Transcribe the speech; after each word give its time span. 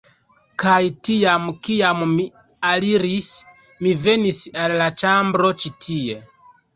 Kaj 0.61 0.75
tiam, 1.07 1.43
kiam 1.67 1.99
mi 2.13 2.25
aliris, 2.69 3.27
mi 3.83 3.91
venis 4.07 4.39
al 4.65 4.73
la 4.81 4.89
ĉambro 5.03 5.53
ĉi 5.65 5.73
tie 5.85 6.17